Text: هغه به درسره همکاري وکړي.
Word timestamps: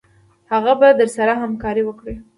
هغه 0.51 0.73
به 0.79 0.87
درسره 0.99 1.33
همکاري 1.43 1.83
وکړي. 1.85 2.15